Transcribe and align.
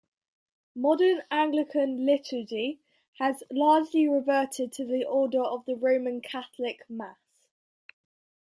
Modern 0.73 1.21
Anglican 1.29 2.07
liturgy 2.07 2.79
has 3.19 3.43
largely 3.51 4.07
reverted 4.07 4.71
to 4.71 4.83
the 4.83 5.05
order 5.05 5.43
of 5.43 5.63
the 5.65 5.75
Roman 5.75 6.21
Catholic 6.21 6.83
Mass. 6.89 7.19